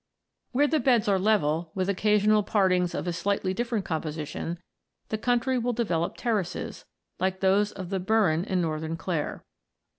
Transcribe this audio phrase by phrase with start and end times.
[0.51, 4.57] Where the beds are level, with occasional partings of a slightly different composition,
[5.09, 6.85] the country will develop terraces,
[7.19, 9.43] like those of the Burren in northern Clare.